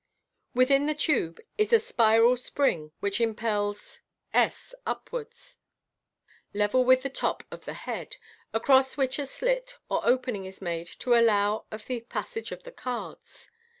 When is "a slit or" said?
9.19-10.01